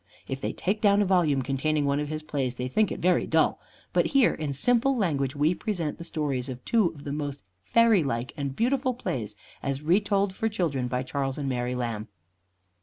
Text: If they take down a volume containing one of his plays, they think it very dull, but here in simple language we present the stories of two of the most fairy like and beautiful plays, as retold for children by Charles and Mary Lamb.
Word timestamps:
If 0.27 0.41
they 0.41 0.51
take 0.51 0.81
down 0.81 1.03
a 1.03 1.05
volume 1.05 1.43
containing 1.43 1.85
one 1.85 1.99
of 1.99 2.07
his 2.09 2.23
plays, 2.23 2.55
they 2.55 2.67
think 2.67 2.91
it 2.91 2.97
very 2.99 3.27
dull, 3.27 3.59
but 3.93 4.07
here 4.07 4.33
in 4.33 4.51
simple 4.51 4.97
language 4.97 5.35
we 5.35 5.53
present 5.53 5.99
the 5.99 6.03
stories 6.03 6.49
of 6.49 6.65
two 6.65 6.87
of 6.95 7.03
the 7.03 7.11
most 7.11 7.43
fairy 7.65 8.01
like 8.01 8.33
and 8.35 8.55
beautiful 8.55 8.95
plays, 8.95 9.35
as 9.61 9.83
retold 9.83 10.33
for 10.33 10.49
children 10.49 10.87
by 10.87 11.03
Charles 11.03 11.37
and 11.37 11.47
Mary 11.47 11.75
Lamb. 11.75 12.07